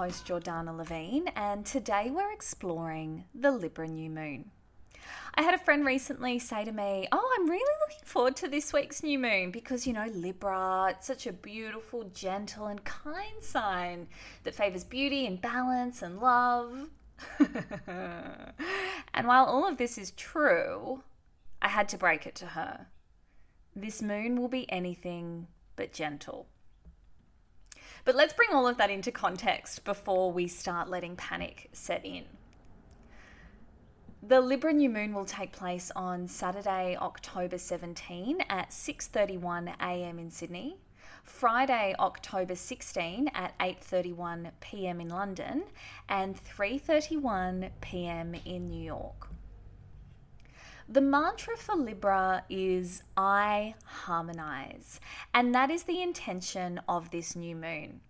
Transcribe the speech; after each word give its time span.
Host 0.00 0.26
Jordana 0.26 0.74
Levine 0.74 1.28
and 1.36 1.66
today 1.66 2.10
we're 2.10 2.32
exploring 2.32 3.24
the 3.34 3.50
Libra 3.50 3.86
new 3.86 4.08
moon. 4.08 4.50
I 5.34 5.42
had 5.42 5.52
a 5.52 5.58
friend 5.58 5.84
recently 5.84 6.38
say 6.38 6.64
to 6.64 6.72
me, 6.72 7.06
"Oh, 7.12 7.36
I'm 7.38 7.50
really 7.50 7.74
looking 7.82 8.06
forward 8.06 8.34
to 8.36 8.48
this 8.48 8.72
week's 8.72 9.02
new 9.02 9.18
moon 9.18 9.50
because 9.50 9.86
you 9.86 9.92
know 9.92 10.06
Libra, 10.06 10.86
it's 10.88 11.06
such 11.06 11.26
a 11.26 11.34
beautiful, 11.34 12.04
gentle 12.14 12.68
and 12.68 12.82
kind 12.82 13.42
sign 13.42 14.08
that 14.44 14.54
favors 14.54 14.84
beauty 14.84 15.26
and 15.26 15.38
balance 15.38 16.00
and 16.00 16.18
love." 16.18 16.88
and 17.38 19.28
while 19.28 19.44
all 19.44 19.68
of 19.68 19.76
this 19.76 19.98
is 19.98 20.12
true, 20.12 21.02
I 21.60 21.68
had 21.68 21.90
to 21.90 21.98
break 21.98 22.26
it 22.26 22.34
to 22.36 22.46
her. 22.46 22.86
This 23.76 24.00
moon 24.00 24.40
will 24.40 24.48
be 24.48 24.72
anything 24.72 25.48
but 25.76 25.92
gentle. 25.92 26.46
But 28.04 28.14
let's 28.14 28.32
bring 28.32 28.50
all 28.52 28.66
of 28.66 28.76
that 28.78 28.90
into 28.90 29.12
context 29.12 29.84
before 29.84 30.32
we 30.32 30.48
start 30.48 30.88
letting 30.88 31.16
panic 31.16 31.68
set 31.72 32.04
in. 32.04 32.24
The 34.22 34.40
Libra 34.40 34.72
new 34.72 34.90
moon 34.90 35.14
will 35.14 35.24
take 35.24 35.52
place 35.52 35.90
on 35.96 36.28
Saturday, 36.28 36.96
October 37.00 37.56
17 37.56 38.42
at 38.50 38.70
6:31 38.70 39.74
a.m. 39.80 40.18
in 40.18 40.30
Sydney, 40.30 40.76
Friday, 41.24 41.94
October 41.98 42.54
16 42.54 43.28
at 43.34 43.58
8:31 43.58 44.50
p.m. 44.60 45.00
in 45.00 45.08
London, 45.08 45.64
and 46.08 46.36
3:31 46.36 47.70
p.m. 47.80 48.34
in 48.44 48.68
New 48.68 48.82
York. 48.82 49.28
The 50.92 51.00
mantra 51.00 51.56
for 51.56 51.76
Libra 51.76 52.42
is 52.50 53.04
I 53.16 53.76
harmonize, 53.84 54.98
and 55.32 55.54
that 55.54 55.70
is 55.70 55.84
the 55.84 56.02
intention 56.02 56.80
of 56.88 57.12
this 57.12 57.36
new 57.36 57.54
moon. 57.54 58.00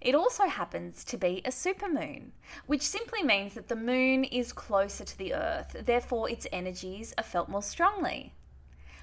It 0.00 0.14
also 0.14 0.46
happens 0.46 1.04
to 1.04 1.18
be 1.18 1.42
a 1.44 1.50
supermoon, 1.50 2.30
which 2.64 2.80
simply 2.80 3.22
means 3.22 3.52
that 3.52 3.68
the 3.68 3.76
moon 3.76 4.24
is 4.24 4.54
closer 4.54 5.04
to 5.04 5.18
the 5.18 5.34
earth, 5.34 5.76
therefore, 5.84 6.30
its 6.30 6.46
energies 6.50 7.12
are 7.18 7.22
felt 7.22 7.50
more 7.50 7.60
strongly. 7.60 8.32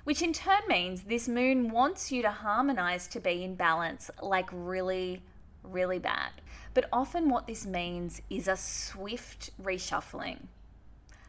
Which 0.06 0.24
in 0.24 0.34
turn 0.34 0.62
means 0.68 1.03
this 1.03 1.28
moon 1.28 1.69
wants 1.69 2.12
you 2.12 2.24
to 2.24 2.31
harmonize 2.31 3.07
to 3.09 3.19
be 3.19 3.44
in 3.44 3.53
balance, 3.53 4.09
like 4.24 4.50
really, 4.51 5.22
really 5.62 6.00
bad. 6.00 6.31
But 6.74 6.90
often, 6.91 7.30
what 7.30 7.45
this 7.45 7.63
means 7.63 8.24
is 8.31 8.47
a 8.47 8.57
swift 8.57 9.51
reshuffling 9.62 10.47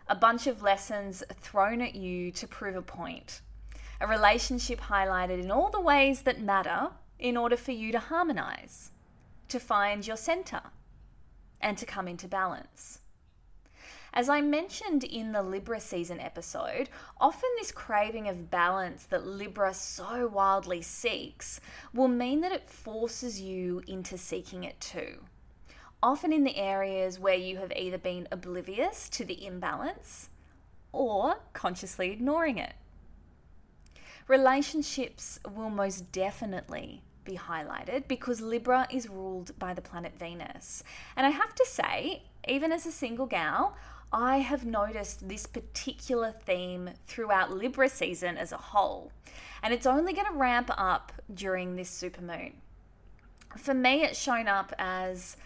a 0.07 0.15
bunch 0.15 0.47
of 0.47 0.63
lessons 0.63 1.23
thrown 1.41 1.81
at 1.81 1.95
you 1.95 2.31
to 2.33 2.47
prove 2.47 2.77
a 2.77 2.83
point, 2.83 3.41
a 4.01 4.07
relationship 4.07 4.81
highlighted 4.81 5.41
in 5.41 5.51
all 5.51 5.71
the 5.71 5.81
ways 5.81 6.23
that 6.23 6.41
matter 6.41 6.91
in 7.19 7.37
order 7.37 7.57
for 7.57 7.73
you 7.73 7.91
to 7.93 7.99
harmonize, 7.99 8.91
to 9.49 9.59
find 9.59 10.07
your 10.07 10.17
center, 10.17 10.61
and 11.61 11.79
to 11.79 11.87
come 11.87 12.07
into 12.07 12.29
balance. 12.29 13.01
As 14.13 14.29
I 14.29 14.43
mentioned 14.43 15.03
in 15.03 15.33
the 15.33 15.43
Libra 15.43 15.81
season 15.81 16.21
episode, 16.21 16.89
often 17.21 17.51
this 17.59 17.73
craving 17.73 18.29
of 18.29 18.51
balance 18.51 19.05
that 19.07 19.27
Libra 19.27 19.75
so 19.75 20.29
wildly 20.29 20.83
seeks 20.83 21.61
will 21.93 22.09
mean 22.09 22.41
that 22.43 22.53
it 22.53 22.71
forces 22.71 23.41
you 23.41 23.83
into 23.89 24.17
seeking 24.17 24.63
it 24.65 24.79
too 24.81 25.19
often 26.05 26.35
in 26.35 26.45
the 26.45 26.59
areas 26.59 27.19
where 27.19 27.35
you 27.35 27.57
have 27.57 27.73
either 27.75 27.97
been 27.97 28.29
oblivious 28.31 29.09
to 29.09 29.25
the 29.25 29.47
imbalance 29.47 30.29
or 30.93 31.37
consciously 31.55 32.11
ignoring 32.11 32.59
it. 32.59 32.75
Relationships 34.29 35.41
will 35.57 35.71
most 35.71 36.13
definitely 36.13 37.03
be 37.25 37.39
highlighted 37.39 38.07
because 38.07 38.43
Libra 38.43 38.87
is 38.91 39.09
ruled 39.09 39.59
by 39.59 39.73
the 39.73 39.81
planet 39.81 40.13
Venus. 40.19 40.85
And 41.17 41.27
I 41.27 41.31
have 41.31 41.55
to 41.55 41.65
say, 41.67 42.25
even 42.47 42.71
as 42.71 42.85
a 42.85 42.93
single 42.93 43.27
gal, 43.27 43.75
I 44.13 44.39
have 44.39 44.67
noticed 44.67 45.27
this 45.27 45.47
particular 45.47 46.33
theme 46.33 46.91
throughout 47.07 47.51
Libra 47.51 47.89
season 47.89 48.37
as 48.37 48.53
a 48.53 48.59
whole. 48.59 49.11
And 49.63 49.73
it's 49.73 49.87
only 49.87 50.13
going 50.13 50.27
to 50.27 50.39
ramp 50.39 50.71
up 50.77 51.13
during 51.33 51.77
this 51.77 51.91
supermoon. 51.91 52.53
For 53.57 53.73
me, 53.73 54.03
it's 54.03 54.21
shown 54.21 54.49
up 54.49 54.75
as 54.79 55.39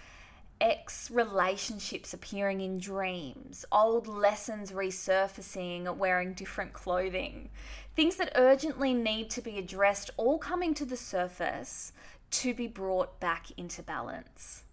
ex 0.61 1.11
relationships 1.11 2.13
appearing 2.13 2.61
in 2.61 2.79
dreams, 2.79 3.65
old 3.71 4.07
lessons 4.07 4.73
resurfacing, 4.73 5.97
wearing 5.97 6.33
different 6.33 6.73
clothing, 6.73 7.51
things 7.95 8.17
that 8.17 8.33
urgently 8.35 8.95
need 8.95 9.31
to 9.31 9.41
be 9.41 9.59
addressed, 9.59 10.11
all 10.17 10.39
coming 10.39 10.75
to 10.75 10.85
the 10.85 10.97
surface 10.97 11.93
to 12.31 12.55
be 12.55 12.67
brought 12.67 13.19
back 13.21 13.47
into 13.57 13.83
balance. 13.83 14.65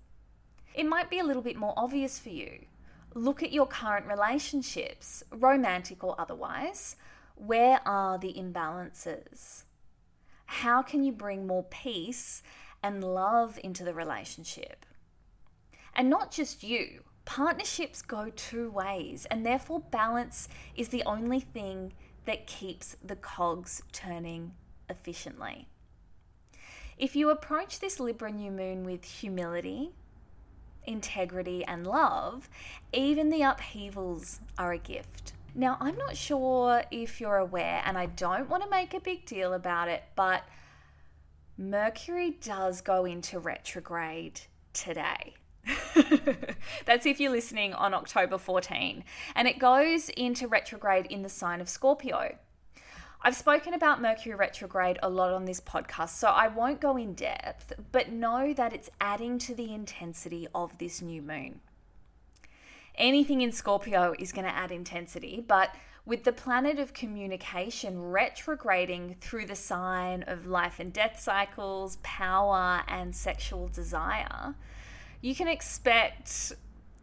It 0.74 0.86
might 0.86 1.10
be 1.10 1.20
a 1.20 1.24
little 1.24 1.42
bit 1.42 1.56
more 1.56 1.74
obvious 1.78 2.20
for 2.20 2.30
you. 2.30 2.66
Look 3.14 3.42
at 3.42 3.54
your 3.54 3.66
current 3.66 4.08
relationships, 4.08 5.24
romantic 5.32 6.04
or 6.04 6.20
otherwise. 6.20 6.98
Where 7.36 7.80
are 7.86 8.18
the 8.18 8.34
imbalances? 8.34 9.64
How 10.48 10.82
can 10.82 11.04
you 11.04 11.12
bring 11.12 11.48
more 11.48 11.64
peace 11.64 12.44
and 12.84 13.04
love 13.04 13.58
into 13.64 13.84
the 13.84 13.94
relationship? 13.94 14.86
And 15.96 16.10
not 16.10 16.32
just 16.32 16.64
you. 16.64 17.04
Partnerships 17.26 18.02
go 18.02 18.30
two 18.36 18.70
ways, 18.70 19.26
and 19.32 19.46
therefore, 19.46 19.80
balance 19.80 20.48
is 20.76 20.90
the 20.90 21.04
only 21.06 21.40
thing 21.40 21.94
that 22.26 22.46
keeps 22.48 22.98
the 23.04 23.16
cogs 23.16 23.82
turning 23.92 24.54
efficiently. 24.90 25.68
If 26.98 27.16
you 27.16 27.30
approach 27.30 27.80
this 27.80 28.00
Libra 28.00 28.32
new 28.32 28.52
moon 28.52 28.84
with 28.84 29.04
humility, 29.04 29.92
integrity, 30.86 31.66
and 31.66 31.86
love, 31.86 32.50
even 32.94 33.30
the 33.30 33.42
upheavals 33.42 34.40
are 34.58 34.72
a 34.72 34.78
gift. 34.78 35.34
Now, 35.56 35.78
I'm 35.80 35.98
not 35.98 36.16
sure 36.16 36.84
if 36.92 37.20
you're 37.20 37.38
aware, 37.38 37.82
and 37.86 37.98
I 37.98 38.06
don't 38.06 38.50
want 38.50 38.64
to 38.64 38.70
make 38.70 38.94
a 38.94 39.00
big 39.00 39.26
deal 39.26 39.54
about 39.54 39.88
it, 39.88 40.04
but 40.16 40.44
Mercury 41.58 42.32
does 42.32 42.82
go 42.82 43.06
into 43.06 43.40
retrograde 43.40 44.42
today. 44.74 45.36
That's 46.86 47.06
if 47.06 47.20
you're 47.20 47.32
listening 47.32 47.74
on 47.74 47.94
October 47.94 48.38
14. 48.38 49.04
And 49.36 49.48
it 49.48 49.60
goes 49.60 50.10
into 50.10 50.48
retrograde 50.48 51.08
in 51.08 51.22
the 51.22 51.30
sign 51.30 51.62
of 51.62 51.70
Scorpio. 51.70 52.38
I've 53.22 53.36
spoken 53.36 53.74
about 53.74 54.02
Mercury 54.02 54.36
retrograde 54.36 55.00
a 55.02 55.10
lot 55.10 55.34
on 55.34 55.46
this 55.46 55.60
podcast, 55.60 56.10
so 56.10 56.28
I 56.28 56.48
won't 56.48 56.80
go 56.80 56.96
in 56.96 57.16
depth, 57.16 57.74
but 57.92 58.12
know 58.12 58.54
that 58.54 58.72
it's 58.72 58.92
adding 59.02 59.40
to 59.40 59.56
the 59.56 59.74
intensity 59.74 60.48
of 60.54 60.78
this 60.78 61.02
new 61.02 61.24
moon. 61.24 61.62
Anything 62.94 63.42
in 63.42 63.52
Scorpio 63.52 64.14
is 64.20 64.32
going 64.32 64.46
to 64.46 64.56
add 64.56 64.72
intensity, 64.72 65.44
but 65.46 65.76
with 66.06 66.24
the 66.24 66.32
planet 66.32 66.78
of 66.78 66.94
communication 66.94 68.00
retrograding 68.12 69.16
through 69.20 69.48
the 69.48 69.56
sign 69.56 70.24
of 70.28 70.46
life 70.46 70.80
and 70.80 70.94
death 70.94 71.20
cycles, 71.20 71.98
power, 72.04 72.84
and 72.88 73.16
sexual 73.16 73.68
desire, 73.68 74.54
you 75.26 75.34
can 75.34 75.48
expect, 75.48 76.54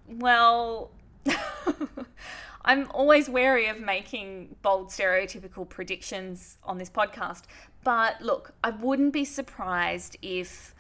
well, 0.09 0.93
I'm 2.65 2.89
always 2.93 3.29
wary 3.29 3.67
of 3.67 3.81
making 3.81 4.55
bold, 4.63 4.91
stereotypical 4.91 5.69
predictions 5.69 6.57
on 6.63 6.79
this 6.79 6.89
podcast. 6.89 7.43
But 7.83 8.23
look, 8.23 8.53
I 8.63 8.71
wouldn't 8.71 9.13
be 9.13 9.25
surprised 9.25 10.19
if 10.23 10.73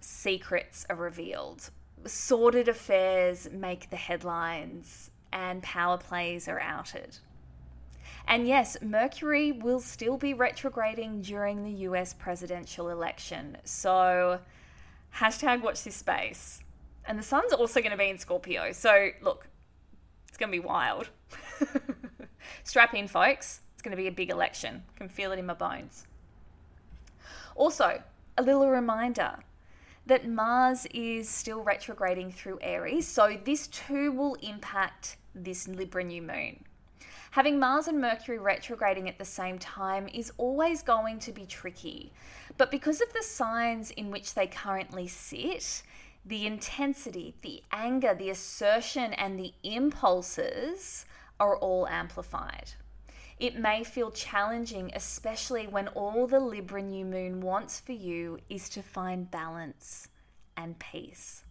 secrets 0.00 0.84
are 0.90 0.96
revealed, 0.96 1.70
sordid 2.04 2.66
affairs 2.66 3.48
make 3.52 3.90
the 3.90 3.96
headlines, 3.96 5.12
and 5.32 5.62
power 5.62 5.98
plays 5.98 6.48
are 6.48 6.58
outed. 6.58 7.18
And 8.26 8.48
yes, 8.48 8.76
Mercury 8.82 9.52
will 9.52 9.78
still 9.78 10.16
be 10.16 10.34
retrograding 10.34 11.22
during 11.22 11.62
the 11.62 11.84
US 11.90 12.12
presidential 12.12 12.88
election. 12.88 13.56
So, 13.62 14.40
hashtag 15.16 15.62
watch 15.62 15.84
this 15.84 15.96
space. 15.96 16.60
And 17.06 17.18
the 17.18 17.22
sun's 17.22 17.52
also 17.52 17.80
going 17.80 17.92
to 17.92 17.96
be 17.96 18.08
in 18.08 18.18
Scorpio. 18.18 18.72
So, 18.72 19.10
look, 19.22 19.48
it's 20.28 20.36
going 20.36 20.50
to 20.50 20.60
be 20.60 20.64
wild. 20.66 21.08
Strap 22.64 22.94
in, 22.94 23.08
folks. 23.08 23.60
It's 23.74 23.82
going 23.82 23.96
to 23.96 23.96
be 23.96 24.08
a 24.08 24.12
big 24.12 24.30
election. 24.30 24.82
I 24.94 24.98
can 24.98 25.08
feel 25.08 25.32
it 25.32 25.38
in 25.38 25.46
my 25.46 25.54
bones. 25.54 26.06
Also, 27.54 28.02
a 28.36 28.42
little 28.42 28.68
reminder 28.68 29.36
that 30.06 30.28
Mars 30.28 30.86
is 30.92 31.28
still 31.28 31.62
retrograding 31.62 32.32
through 32.32 32.58
Aries, 32.60 33.08
so 33.08 33.36
this 33.44 33.66
too 33.68 34.12
will 34.12 34.34
impact 34.36 35.16
this 35.34 35.66
Libra 35.66 36.04
new 36.04 36.22
moon. 36.22 36.64
Having 37.32 37.58
Mars 37.58 37.88
and 37.88 38.00
Mercury 38.00 38.38
retrograding 38.38 39.08
at 39.08 39.18
the 39.18 39.24
same 39.24 39.58
time 39.58 40.08
is 40.14 40.32
always 40.38 40.82
going 40.82 41.18
to 41.18 41.32
be 41.32 41.44
tricky. 41.44 42.12
But 42.56 42.70
because 42.70 43.00
of 43.00 43.12
the 43.12 43.22
signs 43.22 43.90
in 43.90 44.10
which 44.10 44.34
they 44.34 44.46
currently 44.46 45.06
sit, 45.06 45.82
the 46.24 46.46
intensity, 46.46 47.34
the 47.42 47.62
anger, 47.70 48.14
the 48.14 48.30
assertion, 48.30 49.12
and 49.12 49.38
the 49.38 49.52
impulses 49.62 51.04
are 51.38 51.56
all 51.56 51.86
amplified. 51.86 52.72
It 53.38 53.58
may 53.58 53.84
feel 53.84 54.10
challenging, 54.10 54.90
especially 54.94 55.66
when 55.66 55.88
all 55.88 56.26
the 56.26 56.40
Libra 56.40 56.82
new 56.82 57.04
moon 57.04 57.42
wants 57.42 57.78
for 57.78 57.92
you 57.92 58.38
is 58.48 58.70
to 58.70 58.82
find 58.82 59.30
balance 59.30 60.08
and 60.56 60.78
peace. 60.78 61.44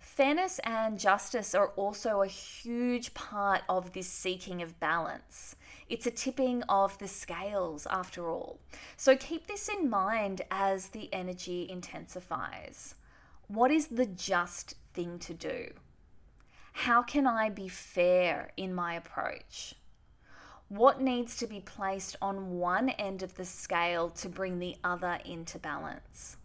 Fairness 0.00 0.58
and 0.64 0.98
justice 0.98 1.54
are 1.54 1.68
also 1.76 2.22
a 2.22 2.26
huge 2.26 3.14
part 3.14 3.62
of 3.68 3.92
this 3.92 4.08
seeking 4.08 4.60
of 4.60 4.80
balance. 4.80 5.54
It's 5.90 6.06
a 6.06 6.12
tipping 6.12 6.62
of 6.68 6.96
the 6.98 7.08
scales, 7.08 7.84
after 7.90 8.30
all. 8.30 8.60
So 8.96 9.16
keep 9.16 9.48
this 9.48 9.68
in 9.68 9.90
mind 9.90 10.42
as 10.48 10.90
the 10.90 11.12
energy 11.12 11.68
intensifies. 11.68 12.94
What 13.48 13.72
is 13.72 13.88
the 13.88 14.06
just 14.06 14.76
thing 14.94 15.18
to 15.18 15.34
do? 15.34 15.72
How 16.74 17.02
can 17.02 17.26
I 17.26 17.50
be 17.50 17.66
fair 17.66 18.52
in 18.56 18.72
my 18.72 18.94
approach? 18.94 19.74
What 20.68 21.00
needs 21.00 21.36
to 21.38 21.48
be 21.48 21.58
placed 21.58 22.14
on 22.22 22.60
one 22.60 22.90
end 22.90 23.24
of 23.24 23.34
the 23.34 23.44
scale 23.44 24.10
to 24.10 24.28
bring 24.28 24.60
the 24.60 24.76
other 24.84 25.18
into 25.24 25.58
balance? 25.58 26.36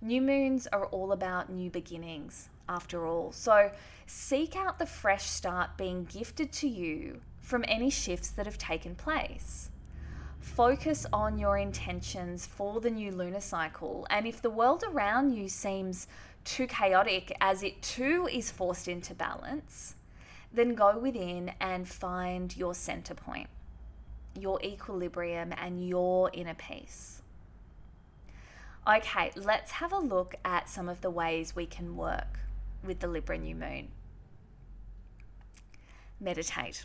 New 0.00 0.20
moons 0.20 0.66
are 0.72 0.86
all 0.86 1.12
about 1.12 1.50
new 1.50 1.70
beginnings, 1.70 2.48
after 2.68 3.06
all. 3.06 3.30
So 3.30 3.70
seek 4.06 4.56
out 4.56 4.80
the 4.80 4.86
fresh 4.86 5.26
start 5.26 5.78
being 5.78 6.02
gifted 6.02 6.50
to 6.54 6.66
you 6.66 7.20
from 7.42 7.64
any 7.68 7.90
shifts 7.90 8.30
that 8.30 8.46
have 8.46 8.56
taken 8.56 8.94
place. 8.94 9.68
Focus 10.40 11.04
on 11.12 11.38
your 11.38 11.58
intentions 11.58 12.46
for 12.46 12.80
the 12.80 12.90
new 12.90 13.12
lunar 13.12 13.40
cycle, 13.40 14.06
and 14.08 14.26
if 14.26 14.40
the 14.40 14.50
world 14.50 14.82
around 14.88 15.34
you 15.34 15.48
seems 15.48 16.06
too 16.44 16.66
chaotic 16.66 17.36
as 17.40 17.62
it 17.62 17.82
too 17.82 18.28
is 18.32 18.50
forced 18.50 18.88
into 18.88 19.14
balance, 19.14 19.96
then 20.52 20.74
go 20.74 20.98
within 20.98 21.52
and 21.60 21.88
find 21.88 22.56
your 22.56 22.74
center 22.74 23.14
point, 23.14 23.48
your 24.38 24.60
equilibrium, 24.62 25.52
and 25.56 25.86
your 25.86 26.30
inner 26.32 26.54
peace. 26.54 27.22
Okay, 28.86 29.30
let's 29.36 29.72
have 29.72 29.92
a 29.92 29.98
look 29.98 30.34
at 30.44 30.68
some 30.68 30.88
of 30.88 31.00
the 31.02 31.10
ways 31.10 31.54
we 31.54 31.66
can 31.66 31.96
work 31.96 32.40
with 32.84 32.98
the 32.98 33.06
Libra 33.06 33.38
new 33.38 33.54
moon. 33.54 33.88
Meditate. 36.20 36.84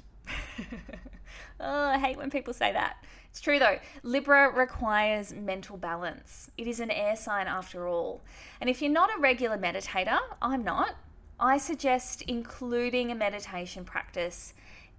oh, 1.59 1.87
I 1.89 1.99
hate 1.99 2.17
when 2.17 2.29
people 2.29 2.53
say 2.53 2.71
that. 2.71 3.03
It's 3.29 3.41
true 3.41 3.59
though. 3.59 3.77
Libra 4.03 4.51
requires 4.51 5.33
mental 5.33 5.77
balance. 5.77 6.49
It 6.57 6.67
is 6.67 6.79
an 6.79 6.91
air 6.91 7.15
sign 7.15 7.47
after 7.47 7.87
all. 7.87 8.21
And 8.59 8.69
if 8.69 8.81
you're 8.81 8.91
not 8.91 9.09
a 9.15 9.19
regular 9.19 9.57
meditator, 9.57 10.19
I'm 10.41 10.63
not, 10.63 10.95
I 11.39 11.57
suggest 11.57 12.23
including 12.23 13.11
a 13.11 13.15
meditation 13.15 13.85
practice 13.85 14.53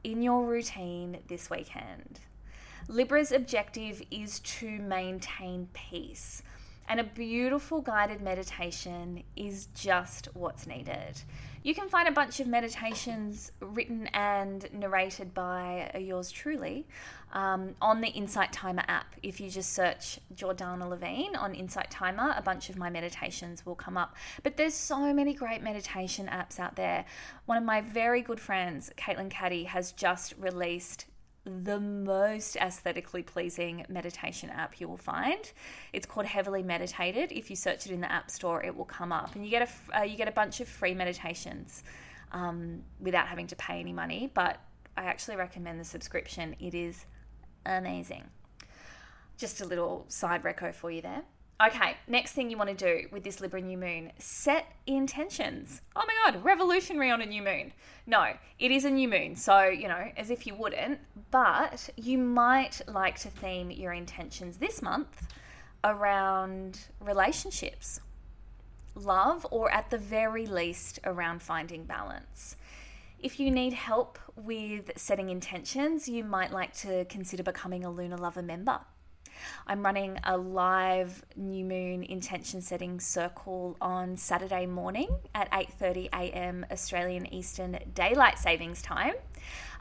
in 0.04 0.22
your 0.22 0.46
routine 0.46 1.18
this 1.26 1.50
weekend. 1.50 2.20
Libra's 2.86 3.32
objective 3.32 4.00
is 4.10 4.38
to 4.40 4.70
maintain 4.78 5.68
peace 5.72 6.42
and 6.88 7.00
a 7.00 7.04
beautiful 7.04 7.80
guided 7.80 8.20
meditation 8.22 9.22
is 9.36 9.66
just 9.74 10.28
what's 10.34 10.66
needed. 10.66 11.20
You 11.62 11.74
can 11.74 11.88
find 11.88 12.08
a 12.08 12.12
bunch 12.12 12.40
of 12.40 12.46
meditations 12.46 13.52
written 13.60 14.06
and 14.08 14.66
narrated 14.72 15.34
by 15.34 15.90
yours 16.00 16.30
truly 16.30 16.86
um, 17.32 17.74
on 17.82 18.00
the 18.00 18.08
Insight 18.08 18.52
Timer 18.52 18.84
app. 18.88 19.16
If 19.22 19.40
you 19.40 19.50
just 19.50 19.72
search 19.74 20.18
Jordana 20.34 20.88
Levine 20.88 21.36
on 21.36 21.54
Insight 21.54 21.90
Timer, 21.90 22.32
a 22.36 22.42
bunch 22.42 22.70
of 22.70 22.78
my 22.78 22.88
meditations 22.88 23.66
will 23.66 23.74
come 23.74 23.96
up. 23.96 24.16
But 24.42 24.56
there's 24.56 24.74
so 24.74 25.12
many 25.12 25.34
great 25.34 25.62
meditation 25.62 26.26
apps 26.28 26.58
out 26.58 26.76
there. 26.76 27.04
One 27.46 27.58
of 27.58 27.64
my 27.64 27.82
very 27.82 28.22
good 28.22 28.40
friends, 28.40 28.90
Caitlin 28.96 29.28
Caddy, 29.28 29.64
has 29.64 29.92
just 29.92 30.34
released 30.38 31.04
the 31.48 31.80
most 31.80 32.56
aesthetically 32.56 33.22
pleasing 33.22 33.84
meditation 33.88 34.50
app 34.50 34.80
you 34.80 34.88
will 34.88 34.96
find. 34.96 35.52
It's 35.92 36.06
called 36.06 36.26
Heavily 36.26 36.62
Meditated. 36.62 37.32
If 37.32 37.50
you 37.50 37.56
search 37.56 37.86
it 37.86 37.92
in 37.92 38.00
the 38.00 38.10
App 38.10 38.30
Store, 38.30 38.62
it 38.62 38.76
will 38.76 38.84
come 38.84 39.12
up, 39.12 39.34
and 39.34 39.44
you 39.44 39.50
get 39.50 39.68
a 39.68 39.98
uh, 39.98 40.02
you 40.02 40.16
get 40.16 40.28
a 40.28 40.32
bunch 40.32 40.60
of 40.60 40.68
free 40.68 40.94
meditations 40.94 41.82
um, 42.32 42.82
without 43.00 43.28
having 43.28 43.46
to 43.48 43.56
pay 43.56 43.80
any 43.80 43.92
money. 43.92 44.30
But 44.32 44.60
I 44.96 45.04
actually 45.04 45.36
recommend 45.36 45.80
the 45.80 45.84
subscription. 45.84 46.56
It 46.58 46.74
is 46.74 47.06
amazing. 47.64 48.24
Just 49.36 49.60
a 49.60 49.64
little 49.64 50.04
side 50.08 50.42
reco 50.42 50.74
for 50.74 50.90
you 50.90 51.00
there. 51.00 51.22
Okay, 51.60 51.96
next 52.06 52.34
thing 52.34 52.50
you 52.50 52.56
want 52.56 52.70
to 52.70 52.76
do 52.76 53.08
with 53.10 53.24
this 53.24 53.40
Libra 53.40 53.60
new 53.60 53.76
moon, 53.76 54.12
set 54.16 54.76
intentions. 54.86 55.82
Oh 55.96 56.04
my 56.06 56.14
god, 56.24 56.44
revolutionary 56.44 57.10
on 57.10 57.20
a 57.20 57.26
new 57.26 57.42
moon. 57.42 57.72
No, 58.06 58.34
it 58.60 58.70
is 58.70 58.84
a 58.84 58.90
new 58.90 59.08
moon, 59.08 59.34
so, 59.34 59.64
you 59.64 59.88
know, 59.88 60.12
as 60.16 60.30
if 60.30 60.46
you 60.46 60.54
wouldn't, 60.54 61.00
but 61.32 61.90
you 61.96 62.16
might 62.16 62.80
like 62.86 63.18
to 63.20 63.28
theme 63.28 63.72
your 63.72 63.92
intentions 63.92 64.58
this 64.58 64.80
month 64.80 65.26
around 65.82 66.78
relationships, 67.00 67.98
love, 68.94 69.44
or 69.50 69.68
at 69.72 69.90
the 69.90 69.98
very 69.98 70.46
least 70.46 71.00
around 71.02 71.42
finding 71.42 71.82
balance. 71.82 72.54
If 73.18 73.40
you 73.40 73.50
need 73.50 73.72
help 73.72 74.20
with 74.36 74.92
setting 74.94 75.28
intentions, 75.28 76.08
you 76.08 76.22
might 76.22 76.52
like 76.52 76.72
to 76.78 77.04
consider 77.06 77.42
becoming 77.42 77.84
a 77.84 77.90
Lunar 77.90 78.16
Lover 78.16 78.42
member. 78.42 78.78
I'm 79.66 79.82
running 79.84 80.18
a 80.24 80.36
live 80.36 81.24
new 81.36 81.64
moon 81.64 82.02
intention 82.02 82.60
setting 82.60 83.00
circle 83.00 83.76
on 83.80 84.16
Saturday 84.16 84.66
morning 84.66 85.08
at 85.34 85.50
8:30 85.50 86.08
a.m. 86.12 86.66
Australian 86.70 87.32
Eastern 87.32 87.78
Daylight 87.94 88.38
Savings 88.38 88.82
Time. 88.82 89.14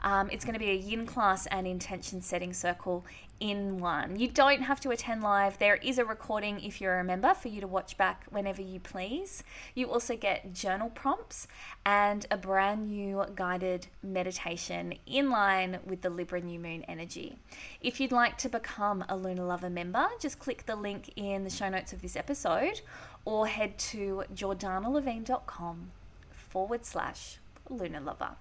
Um, 0.02 0.30
it's 0.30 0.44
going 0.44 0.54
to 0.54 0.60
be 0.60 0.70
a 0.70 0.74
yin 0.74 1.06
class 1.06 1.46
and 1.46 1.66
intention 1.66 2.22
setting 2.22 2.52
circle 2.52 3.04
in 3.40 3.78
one. 3.78 4.18
You 4.18 4.28
don't 4.28 4.62
have 4.62 4.80
to 4.80 4.90
attend 4.90 5.22
live. 5.22 5.58
There 5.58 5.76
is 5.76 5.98
a 5.98 6.04
recording 6.04 6.60
if 6.60 6.80
you're 6.80 6.98
a 6.98 7.04
member 7.04 7.34
for 7.34 7.48
you 7.48 7.60
to 7.60 7.66
watch 7.66 7.96
back 7.96 8.24
whenever 8.30 8.62
you 8.62 8.80
please. 8.80 9.44
You 9.74 9.90
also 9.90 10.16
get 10.16 10.52
journal 10.52 10.90
prompts 10.90 11.46
and 11.86 12.26
a 12.30 12.36
brand 12.36 12.88
new 12.88 13.24
guided 13.34 13.86
meditation 14.02 14.94
in 15.06 15.30
line 15.30 15.78
with 15.84 16.02
the 16.02 16.10
Libra 16.10 16.40
new 16.40 16.58
moon 16.58 16.84
energy. 16.88 17.38
If 17.80 18.00
you'd 18.00 18.12
like 18.12 18.38
to 18.38 18.48
become 18.48 19.04
a 19.08 19.16
Lunar 19.16 19.44
Lover 19.44 19.70
member, 19.70 20.08
just 20.20 20.38
click 20.38 20.66
the 20.66 20.76
link 20.76 21.12
in 21.16 21.44
the 21.44 21.50
show 21.50 21.68
notes 21.68 21.92
of 21.92 22.02
this 22.02 22.16
episode 22.16 22.80
or 23.24 23.46
head 23.46 23.78
to 23.78 24.24
jordanalevine.com 24.34 25.90
forward 26.30 26.84
slash 26.84 27.38
lunar 27.68 28.00
lover. 28.00 28.36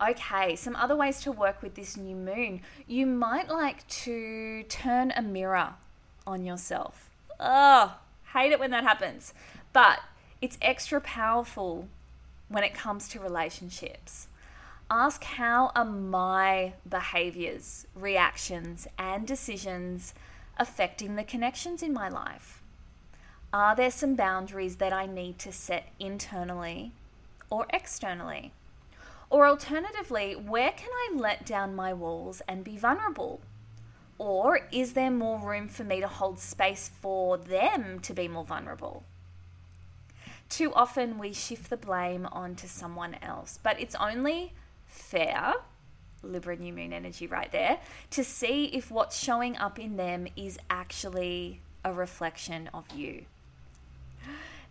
Okay, 0.00 0.56
some 0.56 0.76
other 0.76 0.96
ways 0.96 1.20
to 1.20 1.32
work 1.32 1.62
with 1.62 1.74
this 1.74 1.96
new 1.96 2.16
moon. 2.16 2.60
You 2.86 3.06
might 3.06 3.48
like 3.48 3.86
to 3.88 4.64
turn 4.64 5.12
a 5.14 5.22
mirror 5.22 5.74
on 6.26 6.44
yourself. 6.44 7.10
Oh, 7.38 7.96
hate 8.32 8.52
it 8.52 8.58
when 8.58 8.70
that 8.72 8.84
happens. 8.84 9.34
But 9.72 10.00
it's 10.40 10.58
extra 10.60 11.00
powerful 11.00 11.88
when 12.48 12.64
it 12.64 12.74
comes 12.74 13.08
to 13.08 13.20
relationships. 13.20 14.28
Ask 14.90 15.24
how 15.24 15.72
are 15.74 15.84
my 15.84 16.74
behaviors, 16.88 17.86
reactions, 17.94 18.86
and 18.98 19.26
decisions 19.26 20.12
affecting 20.58 21.16
the 21.16 21.24
connections 21.24 21.82
in 21.82 21.92
my 21.92 22.08
life? 22.08 22.62
Are 23.52 23.74
there 23.74 23.90
some 23.90 24.16
boundaries 24.16 24.76
that 24.76 24.92
I 24.92 25.06
need 25.06 25.38
to 25.40 25.52
set 25.52 25.92
internally 25.98 26.92
or 27.48 27.66
externally? 27.70 28.52
Or 29.34 29.48
alternatively, 29.48 30.36
where 30.36 30.70
can 30.70 30.90
I 30.92 31.16
let 31.16 31.44
down 31.44 31.74
my 31.74 31.92
walls 31.92 32.40
and 32.46 32.62
be 32.62 32.76
vulnerable? 32.76 33.40
Or 34.16 34.68
is 34.70 34.92
there 34.92 35.10
more 35.10 35.40
room 35.40 35.66
for 35.66 35.82
me 35.82 35.98
to 35.98 36.06
hold 36.06 36.38
space 36.38 36.88
for 37.00 37.36
them 37.36 37.98
to 37.98 38.14
be 38.14 38.28
more 38.28 38.44
vulnerable? 38.44 39.02
Too 40.48 40.72
often 40.72 41.18
we 41.18 41.32
shift 41.32 41.68
the 41.68 41.76
blame 41.76 42.26
onto 42.26 42.68
someone 42.68 43.16
else, 43.20 43.58
but 43.60 43.80
it's 43.80 43.96
only 43.96 44.52
fair, 44.86 45.54
Libra 46.22 46.54
new 46.54 46.72
moon 46.72 46.92
energy 46.92 47.26
right 47.26 47.50
there, 47.50 47.80
to 48.10 48.22
see 48.22 48.66
if 48.66 48.88
what's 48.88 49.18
showing 49.18 49.56
up 49.56 49.80
in 49.80 49.96
them 49.96 50.28
is 50.36 50.60
actually 50.70 51.60
a 51.84 51.92
reflection 51.92 52.70
of 52.72 52.84
you. 52.94 53.24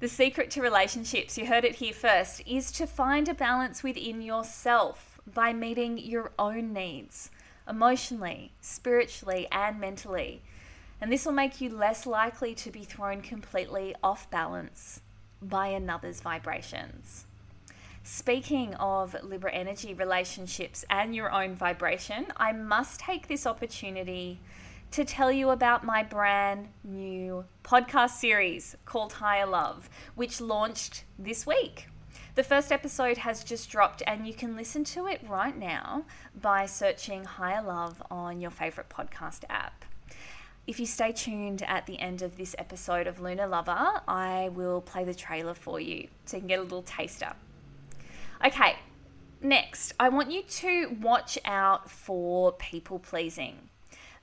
The 0.03 0.10
secret 0.10 0.51
to 0.51 0.62
relationships, 0.62 1.38
you 1.38 1.45
heard 1.45 1.63
it 1.63 1.75
here 1.75 1.93
first, 1.93 2.43
is 2.45 2.74
to 2.74 2.86
find 2.86 3.29
a 3.29 3.33
balance 3.33 3.83
within 3.83 4.22
yourself 4.22 5.22
by 5.25 5.53
meeting 5.53 5.98
your 5.98 6.33
own 6.38 6.74
needs 6.74 7.31
emotionally, 7.69 8.51
spiritually, 8.60 9.48
and 9.50 9.79
mentally. 9.79 10.41
And 11.00 11.10
this 11.10 11.25
will 11.25 11.31
make 11.31 11.62
you 11.62 11.69
less 11.69 12.05
likely 12.05 12.53
to 12.53 12.69
be 12.69 12.83
thrown 12.83 13.22
completely 13.22 13.95
off 14.03 14.29
balance 14.29 15.00
by 15.41 15.67
another's 15.67 16.19
vibrations. 16.19 17.24
Speaking 18.03 18.75
of 18.75 19.15
Libra 19.24 19.53
energy 19.53 19.93
relationships 19.93 20.83
and 20.89 21.15
your 21.15 21.31
own 21.31 21.55
vibration, 21.55 22.25
I 22.36 22.51
must 22.51 23.00
take 23.00 23.29
this 23.29 23.48
opportunity 23.48 24.41
to 24.93 25.03
tell 25.03 25.31
you 25.31 25.50
about 25.50 25.83
my 25.83 26.03
brand 26.03 26.67
new 26.83 27.45
podcast 27.63 28.12
series 28.12 28.77
called 28.85 29.13
Higher 29.13 29.47
Love, 29.47 29.89
which 30.13 30.39
launched 30.39 31.03
this 31.17 31.47
week. 31.47 31.88
The 32.35 32.43
first 32.43 32.71
episode 32.71 33.17
has 33.17 33.43
just 33.43 33.71
dropped, 33.71 34.03
and 34.05 34.27
you 34.27 34.35
can 34.35 34.55
listen 34.55 34.83
to 34.83 35.07
it 35.07 35.21
right 35.27 35.57
now 35.57 36.05
by 36.39 36.67
searching 36.67 37.23
Higher 37.23 37.63
Love 37.63 38.03
on 38.12 38.39
your 38.39 38.51
favorite 38.51 38.89
podcast 38.89 39.45
app. 39.50 39.83
If 40.67 40.79
you 40.79 40.85
stay 40.85 41.12
tuned 41.12 41.63
at 41.63 41.88
the 41.88 42.00
end 42.00 42.21
of 42.21 42.38
this 42.38 42.55
episode 42.59 43.07
of 43.07 43.19
Lunar 43.19 43.47
Lover, 43.47 44.00
I 44.07 44.51
will 44.53 44.79
play 44.79 45.05
the 45.05 45.15
trailer 45.15 45.55
for 45.55 45.79
you 45.79 46.07
so 46.25 46.38
you 46.38 46.41
can 46.41 46.47
get 46.47 46.59
a 46.59 46.62
little 46.63 46.83
taster. 46.83 47.33
Okay, 48.45 48.75
next, 49.41 49.93
I 50.00 50.09
want 50.09 50.29
you 50.29 50.43
to 50.43 50.97
watch 51.01 51.39
out 51.45 51.89
for 51.89 52.51
people 52.51 53.00
pleasing. 53.00 53.69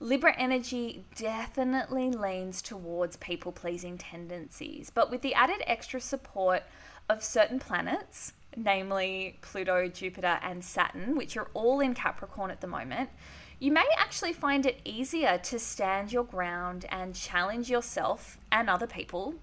Libra 0.03 0.35
energy 0.39 1.05
definitely 1.15 2.11
leans 2.11 2.63
towards 2.63 3.19
people 3.19 3.53
pleasing 3.53 3.99
tendencies, 3.99 4.89
but 4.89 5.11
with 5.11 5.21
the 5.21 5.35
added 5.35 5.63
extra 5.67 6.01
support 6.01 6.63
of 7.11 7.23
certain 7.23 7.59
planets, 7.59 8.33
namely 8.57 9.39
Pluto, 9.43 9.89
Jupiter, 9.89 10.39
and 10.43 10.65
Saturn, 10.65 11.17
which 11.17 11.37
are 11.37 11.49
all 11.53 11.81
in 11.81 11.93
Capricorn 11.93 12.51
at 12.51 12.63
the 12.63 12.67
moment, 12.67 13.11
you 13.59 13.71
may 13.71 13.85
actually 13.99 14.33
find 14.33 14.65
it 14.65 14.81
easier 14.87 15.37
to 15.37 15.59
stand 15.59 16.11
your 16.11 16.25
ground 16.25 16.87
and 16.89 17.15
challenge 17.15 17.69
yourself 17.69 18.39
and 18.51 18.71
other 18.71 18.87
people 18.87 19.35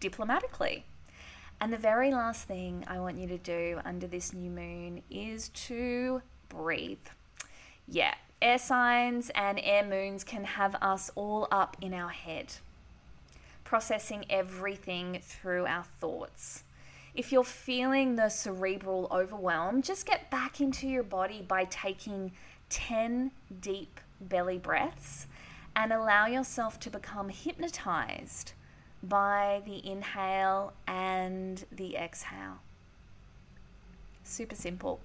diplomatically. 0.00 0.86
And 1.60 1.70
the 1.70 1.76
very 1.76 2.12
last 2.12 2.44
thing 2.44 2.82
I 2.88 2.98
want 2.98 3.18
you 3.18 3.28
to 3.28 3.36
do 3.36 3.80
under 3.84 4.06
this 4.06 4.32
new 4.32 4.48
moon 4.48 5.02
is 5.10 5.50
to 5.50 6.22
breathe. 6.48 6.96
Yeah, 7.86 8.14
Air 8.40 8.58
signs 8.58 9.30
and 9.34 9.58
air 9.62 9.84
moons 9.84 10.22
can 10.22 10.44
have 10.44 10.76
us 10.76 11.10
all 11.16 11.48
up 11.50 11.76
in 11.80 11.92
our 11.92 12.10
head, 12.10 12.54
processing 13.64 14.24
everything 14.30 15.18
through 15.20 15.66
our 15.66 15.84
thoughts. 16.00 16.62
If 17.14 17.32
you're 17.32 17.42
feeling 17.42 18.14
the 18.14 18.28
cerebral 18.28 19.08
overwhelm, 19.10 19.82
just 19.82 20.06
get 20.06 20.30
back 20.30 20.60
into 20.60 20.86
your 20.86 21.02
body 21.02 21.42
by 21.46 21.64
taking 21.64 22.30
10 22.70 23.32
deep 23.60 23.98
belly 24.20 24.58
breaths 24.58 25.26
and 25.74 25.92
allow 25.92 26.26
yourself 26.26 26.78
to 26.80 26.90
become 26.90 27.30
hypnotized 27.30 28.52
by 29.02 29.62
the 29.64 29.84
inhale 29.84 30.74
and 30.86 31.64
the 31.72 31.96
exhale. 31.96 32.60
Super 34.22 34.54
simple. 34.54 35.00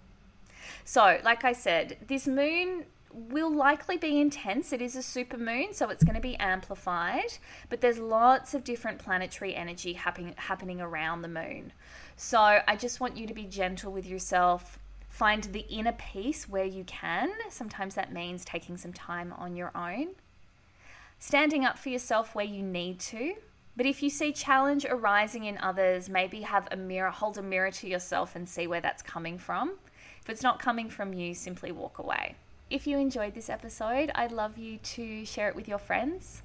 So, 0.85 1.19
like 1.23 1.43
I 1.43 1.53
said, 1.53 1.97
this 2.07 2.27
moon 2.27 2.85
will 3.13 3.53
likely 3.53 3.97
be 3.97 4.19
intense. 4.19 4.73
It 4.73 4.81
is 4.81 4.95
a 4.95 5.03
super 5.03 5.37
moon, 5.37 5.73
so 5.73 5.89
it's 5.89 6.03
going 6.03 6.15
to 6.15 6.21
be 6.21 6.35
amplified, 6.37 7.37
but 7.69 7.81
there's 7.81 7.99
lots 7.99 8.53
of 8.53 8.63
different 8.63 8.99
planetary 8.99 9.55
energy 9.55 9.93
happening 9.93 10.33
happening 10.37 10.81
around 10.81 11.21
the 11.21 11.27
moon. 11.27 11.73
So 12.15 12.39
I 12.39 12.75
just 12.75 12.99
want 12.99 13.17
you 13.17 13.27
to 13.27 13.33
be 13.33 13.45
gentle 13.45 13.91
with 13.91 14.05
yourself. 14.05 14.79
Find 15.09 15.43
the 15.43 15.65
inner 15.69 15.93
peace 15.93 16.49
where 16.49 16.65
you 16.65 16.83
can. 16.85 17.29
Sometimes 17.49 17.95
that 17.95 18.11
means 18.11 18.43
taking 18.43 18.77
some 18.77 18.93
time 18.93 19.33
on 19.33 19.55
your 19.55 19.71
own. 19.75 20.09
Standing 21.19 21.63
up 21.63 21.77
for 21.77 21.89
yourself 21.89 22.33
where 22.33 22.45
you 22.45 22.63
need 22.63 22.99
to. 22.99 23.35
But 23.75 23.85
if 23.85 24.03
you 24.03 24.09
see 24.09 24.31
challenge 24.31 24.85
arising 24.85 25.45
in 25.45 25.57
others, 25.57 26.09
maybe 26.09 26.41
have 26.41 26.67
a 26.71 26.75
mirror, 26.75 27.09
hold 27.09 27.37
a 27.37 27.41
mirror 27.41 27.71
to 27.71 27.87
yourself 27.87 28.35
and 28.35 28.47
see 28.47 28.67
where 28.67 28.81
that's 28.81 29.01
coming 29.01 29.37
from. 29.37 29.73
If 30.21 30.29
it's 30.29 30.43
not 30.43 30.59
coming 30.59 30.89
from 30.89 31.13
you, 31.13 31.33
simply 31.33 31.71
walk 31.71 31.99
away. 31.99 32.35
If 32.73 32.87
you 32.87 32.97
enjoyed 32.97 33.35
this 33.35 33.51
episode, 33.51 34.09
I'd 34.15 34.31
love 34.31 34.57
you 34.57 34.79
to 34.79 35.25
share 35.25 35.47
it 35.47 35.55
with 35.55 35.67
your 35.67 35.77
friends 35.77 36.41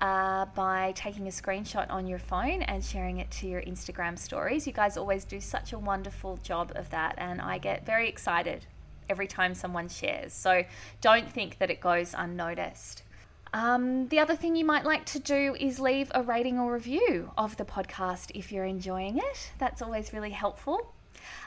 uh, 0.00 0.46
by 0.46 0.92
taking 0.96 1.28
a 1.28 1.30
screenshot 1.30 1.88
on 1.88 2.08
your 2.08 2.18
phone 2.18 2.62
and 2.62 2.84
sharing 2.84 3.18
it 3.18 3.30
to 3.30 3.46
your 3.46 3.62
Instagram 3.62 4.18
stories. 4.18 4.66
You 4.66 4.72
guys 4.72 4.96
always 4.96 5.24
do 5.24 5.40
such 5.40 5.72
a 5.72 5.78
wonderful 5.78 6.38
job 6.38 6.72
of 6.74 6.90
that, 6.90 7.14
and 7.18 7.40
I 7.40 7.58
get 7.58 7.86
very 7.86 8.08
excited 8.08 8.66
every 9.08 9.28
time 9.28 9.54
someone 9.54 9.88
shares. 9.88 10.32
So 10.32 10.64
don't 11.00 11.30
think 11.30 11.58
that 11.58 11.70
it 11.70 11.80
goes 11.80 12.16
unnoticed. 12.18 13.04
Um, 13.54 14.08
the 14.08 14.18
other 14.18 14.34
thing 14.34 14.56
you 14.56 14.64
might 14.64 14.84
like 14.84 15.04
to 15.06 15.20
do 15.20 15.54
is 15.60 15.78
leave 15.78 16.10
a 16.16 16.22
rating 16.24 16.58
or 16.58 16.72
review 16.72 17.30
of 17.38 17.56
the 17.58 17.64
podcast 17.64 18.32
if 18.34 18.50
you're 18.50 18.64
enjoying 18.64 19.18
it. 19.18 19.52
That's 19.58 19.82
always 19.82 20.12
really 20.12 20.30
helpful. 20.30 20.92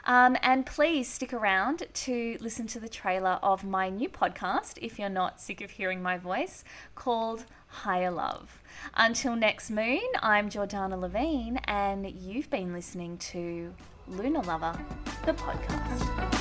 Um, 0.04 0.36
and 0.42 0.66
please 0.66 1.08
stick 1.08 1.32
around 1.32 1.84
to 1.92 2.36
listen 2.40 2.66
to 2.68 2.80
the 2.80 2.88
trailer 2.88 3.38
of 3.42 3.64
my 3.64 3.88
new 3.88 4.08
podcast, 4.08 4.78
if 4.80 4.98
you're 4.98 5.08
not 5.08 5.40
sick 5.40 5.60
of 5.60 5.72
hearing 5.72 6.02
my 6.02 6.18
voice, 6.18 6.64
called 6.94 7.44
Higher 7.68 8.10
Love. 8.10 8.62
Until 8.94 9.36
next 9.36 9.70
moon, 9.70 10.00
I'm 10.20 10.48
Jordana 10.48 11.00
Levine, 11.00 11.58
and 11.64 12.10
you've 12.10 12.50
been 12.50 12.72
listening 12.72 13.18
to 13.18 13.74
Lunar 14.08 14.42
Lover, 14.42 14.78
the 15.24 15.32
podcast. 15.32 16.40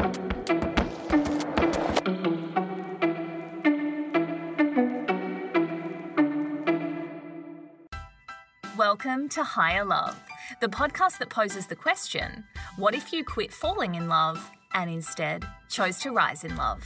Welcome 9.02 9.30
to 9.30 9.44
Higher 9.44 9.84
Love, 9.86 10.20
the 10.60 10.68
podcast 10.68 11.20
that 11.20 11.30
poses 11.30 11.66
the 11.66 11.74
question 11.74 12.44
what 12.76 12.94
if 12.94 13.14
you 13.14 13.24
quit 13.24 13.50
falling 13.50 13.94
in 13.94 14.08
love 14.08 14.50
and 14.74 14.90
instead 14.90 15.46
chose 15.70 15.98
to 16.00 16.10
rise 16.10 16.44
in 16.44 16.54
love? 16.56 16.84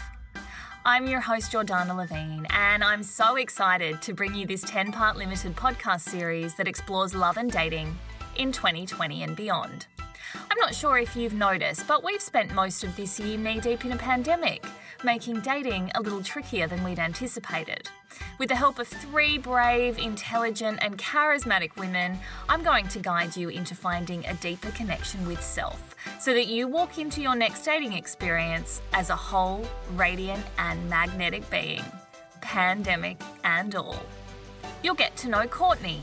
I'm 0.84 1.08
your 1.08 1.18
host, 1.18 1.50
Jordana 1.50 1.96
Levine, 1.96 2.46
and 2.50 2.84
I'm 2.84 3.02
so 3.02 3.34
excited 3.34 4.00
to 4.02 4.14
bring 4.14 4.32
you 4.32 4.46
this 4.46 4.62
10 4.62 4.92
part 4.92 5.16
limited 5.16 5.56
podcast 5.56 6.02
series 6.02 6.54
that 6.54 6.68
explores 6.68 7.16
love 7.16 7.36
and 7.36 7.50
dating 7.50 7.98
in 8.36 8.52
2020 8.52 9.24
and 9.24 9.34
beyond. 9.34 9.88
I'm 10.34 10.58
not 10.58 10.74
sure 10.74 10.98
if 10.98 11.16
you've 11.16 11.34
noticed, 11.34 11.88
but 11.88 12.04
we've 12.04 12.22
spent 12.22 12.54
most 12.54 12.84
of 12.84 12.94
this 12.94 13.18
year 13.18 13.38
knee 13.38 13.58
deep 13.58 13.84
in 13.84 13.90
a 13.90 13.96
pandemic 13.96 14.64
making 15.02 15.40
dating 15.40 15.90
a 15.94 16.00
little 16.00 16.22
trickier 16.22 16.68
than 16.68 16.84
we'd 16.84 17.00
anticipated. 17.00 17.88
With 18.36 18.48
the 18.48 18.56
help 18.56 18.80
of 18.80 18.88
three 18.88 19.38
brave, 19.38 19.96
intelligent, 19.98 20.80
and 20.82 20.98
charismatic 20.98 21.76
women, 21.76 22.18
I'm 22.48 22.64
going 22.64 22.88
to 22.88 22.98
guide 22.98 23.36
you 23.36 23.48
into 23.48 23.76
finding 23.76 24.26
a 24.26 24.34
deeper 24.34 24.70
connection 24.72 25.24
with 25.26 25.40
self 25.42 25.94
so 26.18 26.34
that 26.34 26.48
you 26.48 26.66
walk 26.66 26.98
into 26.98 27.22
your 27.22 27.36
next 27.36 27.64
dating 27.64 27.92
experience 27.92 28.82
as 28.92 29.10
a 29.10 29.16
whole, 29.16 29.64
radiant, 29.94 30.44
and 30.58 30.90
magnetic 30.90 31.48
being, 31.48 31.84
pandemic 32.40 33.20
and 33.44 33.76
all. 33.76 34.02
You'll 34.82 34.96
get 34.96 35.16
to 35.18 35.28
know 35.28 35.46
Courtney. 35.46 36.00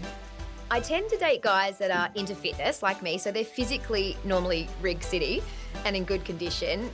I 0.70 0.80
tend 0.80 1.10
to 1.10 1.18
date 1.18 1.42
guys 1.42 1.78
that 1.80 1.92
are 1.92 2.10
into 2.16 2.34
fitness 2.34 2.82
like 2.82 3.04
me, 3.04 3.18
so 3.18 3.34
they're 3.34 3.44
physically 3.44 4.16
normally 4.24 4.70
rig 4.82 5.04
city 5.04 5.44
and 5.84 5.98
in 5.98 6.06
good 6.06 6.24
condition, 6.24 6.90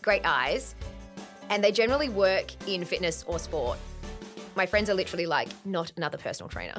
great 0.00 0.22
eyes 0.24 0.74
and 1.50 1.64
they 1.64 1.72
generally 1.72 2.08
work 2.08 2.46
in 2.66 2.84
fitness 2.84 3.24
or 3.26 3.38
sport. 3.38 3.78
My 4.58 4.66
friends 4.66 4.90
are 4.90 4.94
literally 4.94 5.26
like, 5.26 5.46
not 5.64 5.92
another 5.96 6.18
personal 6.18 6.48
trainer. 6.48 6.74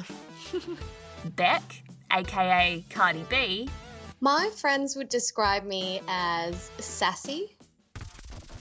Beck, 1.37 1.63
aka 2.11 2.83
Cardi 2.89 3.25
B. 3.29 3.69
My 4.19 4.49
friends 4.49 4.97
would 4.97 5.07
describe 5.07 5.63
me 5.63 6.01
as 6.09 6.71
sassy, 6.79 7.55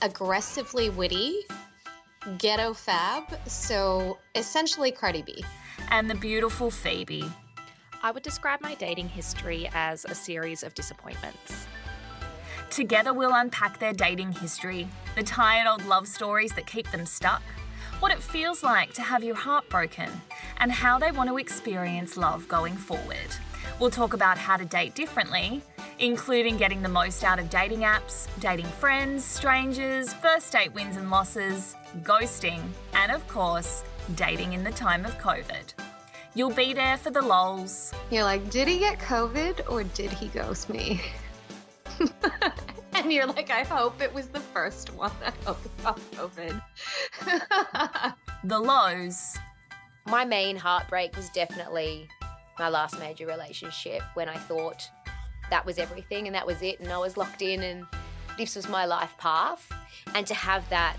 aggressively 0.01 0.89
witty, 0.89 1.41
ghetto 2.37 2.73
fab, 2.73 3.25
so 3.45 4.17
essentially 4.35 4.89
Cardi 4.89 5.23
B. 5.23 5.43
And 5.89 6.09
the 6.09 6.15
beautiful 6.15 6.71
Phoebe. 6.71 7.29
I 8.01 8.11
would 8.11 8.23
describe 8.23 8.61
my 8.61 8.73
dating 8.75 9.09
history 9.09 9.69
as 9.73 10.05
a 10.05 10.15
series 10.15 10.63
of 10.63 10.73
disappointments. 10.75 11.67
Together, 12.69 13.13
we'll 13.13 13.33
unpack 13.33 13.79
their 13.79 13.91
dating 13.91 14.31
history, 14.31 14.87
the 15.17 15.23
tired 15.23 15.67
old 15.67 15.85
love 15.87 16.07
stories 16.07 16.53
that 16.53 16.65
keep 16.65 16.89
them 16.91 17.05
stuck, 17.05 17.41
what 17.99 18.11
it 18.11 18.21
feels 18.21 18.63
like 18.63 18.93
to 18.93 19.01
have 19.01 19.23
your 19.23 19.35
heart 19.35 19.67
broken, 19.69 20.09
and 20.57 20.71
how 20.71 20.97
they 20.97 21.11
want 21.11 21.29
to 21.29 21.37
experience 21.37 22.17
love 22.17 22.47
going 22.47 22.75
forward. 22.75 23.17
We'll 23.79 23.89
talk 23.89 24.13
about 24.13 24.37
how 24.37 24.57
to 24.57 24.65
date 24.65 24.95
differently, 24.95 25.61
including 25.99 26.57
getting 26.57 26.81
the 26.81 26.89
most 26.89 27.23
out 27.23 27.39
of 27.39 27.49
dating 27.49 27.79
apps, 27.79 28.27
dating 28.39 28.65
friends, 28.65 29.23
strangers, 29.23 30.13
first 30.13 30.51
date 30.51 30.73
wins 30.73 30.97
and 30.97 31.09
losses, 31.09 31.75
ghosting, 32.01 32.61
and 32.93 33.11
of 33.11 33.27
course, 33.27 33.83
dating 34.15 34.53
in 34.53 34.63
the 34.63 34.71
time 34.71 35.05
of 35.05 35.17
COVID. 35.17 35.73
You'll 36.35 36.51
be 36.51 36.73
there 36.73 36.97
for 36.97 37.09
the 37.09 37.21
lols. 37.21 37.93
You're 38.11 38.23
like, 38.23 38.49
did 38.49 38.67
he 38.67 38.79
get 38.79 38.99
COVID 38.99 39.69
or 39.69 39.83
did 39.83 40.11
he 40.11 40.27
ghost 40.27 40.69
me? 40.69 41.01
and 43.03 43.13
you're 43.13 43.27
like, 43.27 43.49
I 43.49 43.63
hope 43.63 44.01
it 44.01 44.13
was 44.13 44.27
the 44.27 44.41
first 44.41 44.93
one. 44.93 45.11
I 45.25 45.31
hope 45.45 45.63
it 45.63 45.83
got 45.83 45.99
COVID. 46.11 46.61
the 48.43 48.59
lows. 48.59 49.37
My 50.05 50.25
main 50.25 50.57
heartbreak 50.57 51.15
was 51.15 51.29
definitely 51.29 52.09
my 52.57 52.67
last 52.67 52.99
major 52.99 53.25
relationship 53.25 54.01
when 54.15 54.27
I 54.27 54.35
thought 54.35 54.89
that 55.49 55.65
was 55.65 55.79
everything 55.79 56.27
and 56.27 56.35
that 56.35 56.45
was 56.45 56.61
it 56.61 56.81
and 56.81 56.91
I 56.91 56.97
was 56.97 57.15
locked 57.15 57.41
in 57.41 57.63
and 57.63 57.85
this 58.37 58.57
was 58.57 58.67
my 58.67 58.85
life 58.85 59.15
path. 59.17 59.71
And 60.13 60.27
to 60.27 60.33
have 60.33 60.67
that 60.69 60.97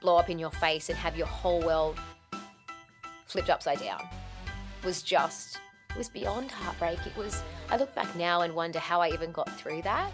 blow 0.00 0.16
up 0.16 0.30
in 0.30 0.38
your 0.38 0.50
face 0.50 0.88
and 0.88 0.96
have 0.96 1.14
your 1.14 1.26
whole 1.26 1.60
world 1.60 1.98
flipped 3.26 3.50
upside 3.50 3.80
down 3.80 4.02
was 4.82 5.02
just 5.02 5.58
it 5.90 5.98
was 5.98 6.08
beyond 6.08 6.50
heartbreak. 6.50 7.06
It 7.06 7.16
was 7.18 7.42
I 7.68 7.76
look 7.76 7.94
back 7.94 8.14
now 8.16 8.40
and 8.40 8.54
wonder 8.54 8.78
how 8.78 9.02
I 9.02 9.10
even 9.10 9.30
got 9.32 9.50
through 9.58 9.82
that. 9.82 10.10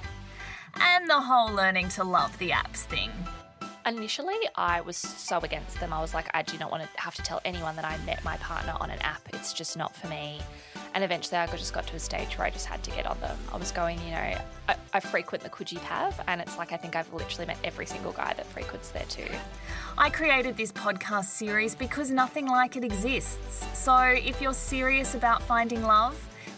And 0.81 1.09
the 1.09 1.21
whole 1.21 1.53
learning 1.53 1.89
to 1.91 2.05
love 2.05 2.37
the 2.39 2.51
apps 2.51 2.85
thing. 2.85 3.11
Initially, 3.85 4.39
I 4.55 4.81
was 4.81 4.97
so 4.97 5.41
against 5.41 5.81
them. 5.81 5.93
I 5.93 6.01
was 6.01 6.15
like, 6.15 6.31
I 6.35 6.43
do 6.43 6.57
not 6.59 6.71
want 6.71 6.85
to 6.85 7.01
have 7.01 7.17
to 7.17 7.23
tell 7.23 7.41
anyone 7.45 7.75
that 7.77 7.85
I 7.85 7.99
met 8.07 8.23
my 8.23 8.37
partner 8.37 8.75
on 8.81 8.91
an 8.91 9.01
app. 9.01 9.23
It's 9.33 9.53
just 9.53 9.77
not 9.77 9.95
for 9.97 10.07
me. 10.07 10.41
And 10.95 11.03
eventually, 11.03 11.39
I 11.39 11.47
just 11.47 11.73
got 11.73 11.87
to 11.89 11.97
a 11.97 11.99
stage 11.99 12.39
where 12.39 12.47
I 12.47 12.51
just 12.51 12.67
had 12.67 12.83
to 12.85 12.91
get 12.93 13.07
on 13.07 13.19
them. 13.21 13.37
I 13.53 13.57
was 13.57 13.73
going, 13.73 13.99
you 14.05 14.11
know, 14.11 14.39
I, 14.69 14.77
I 14.93 15.01
frequent 15.01 15.43
the 15.43 15.51
Coogee 15.51 15.83
Pav, 15.83 16.21
and 16.29 16.41
it's 16.41 16.59
like 16.59 16.73
I 16.73 16.77
think 16.77 16.95
I've 16.95 17.13
literally 17.13 17.47
met 17.47 17.59
every 17.65 17.87
single 17.87 18.13
guy 18.13 18.35
that 18.35 18.47
frequents 18.47 18.91
there 18.91 19.07
too. 19.09 19.29
I 19.99 20.11
created 20.11 20.57
this 20.57 20.71
podcast 20.71 21.25
series 21.25 21.75
because 21.75 22.11
nothing 22.11 22.47
like 22.47 22.77
it 22.77 22.85
exists. 22.85 23.67
So 23.75 23.97
if 23.99 24.41
you're 24.41 24.55
serious 24.55 25.15
about 25.15 25.43
finding 25.43 25.83
love, 25.83 26.15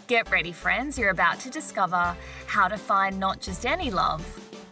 get 0.07 0.29
ready, 0.31 0.51
friends. 0.51 0.97
You're 0.97 1.09
about 1.09 1.39
to 1.41 1.49
discover 1.49 2.15
how 2.47 2.67
to 2.67 2.77
find 2.77 3.19
not 3.19 3.41
just 3.41 3.65
any 3.65 3.91
love, 3.91 4.23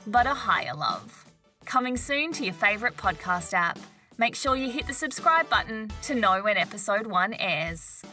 but 0.08 0.26
a 0.26 0.34
higher 0.34 0.76
love. 0.76 1.26
Coming 1.66 1.98
soon 1.98 2.32
to 2.34 2.46
your 2.46 2.54
favourite 2.54 2.98
podcast 2.98 3.54
app. 3.54 3.80
Make 4.18 4.36
sure 4.36 4.56
you 4.56 4.70
hit 4.70 4.88
the 4.88 4.94
subscribe 4.94 5.50
button 5.50 5.90
to 6.04 6.16
know 6.16 6.42
when 6.42 6.58
episode 6.58 7.08
one 7.08 7.34
airs. 7.34 8.04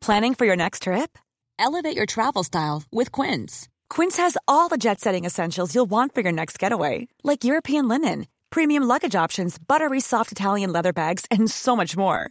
Planning 0.00 0.34
for 0.34 0.44
your 0.44 0.56
next 0.56 0.82
trip? 0.82 1.18
Elevate 1.58 1.96
your 1.96 2.06
travel 2.06 2.44
style 2.44 2.84
with 2.92 3.10
Quince. 3.10 3.68
Quince 3.90 4.16
has 4.18 4.36
all 4.46 4.68
the 4.68 4.76
jet 4.76 5.00
setting 5.00 5.24
essentials 5.24 5.74
you'll 5.74 5.90
want 5.90 6.14
for 6.14 6.20
your 6.20 6.32
next 6.32 6.58
getaway, 6.58 7.08
like 7.24 7.44
European 7.44 7.88
linen, 7.88 8.26
premium 8.50 8.84
luggage 8.84 9.16
options, 9.16 9.58
buttery 9.58 10.00
soft 10.00 10.30
Italian 10.32 10.72
leather 10.72 10.92
bags, 10.92 11.24
and 11.30 11.50
so 11.50 11.74
much 11.74 11.96
more. 11.96 12.30